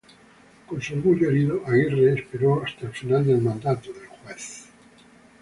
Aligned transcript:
Con 0.65 0.81
su 0.81 0.95
orgullo 0.95 1.29
herido, 1.29 1.61
Aguirre 1.67 2.13
esperó 2.19 2.63
hasta 2.65 2.87
el 2.87 2.91
final 2.91 3.23
del 3.23 3.37
mandato 3.39 3.93
del 3.93 4.07
juez. 4.07 4.65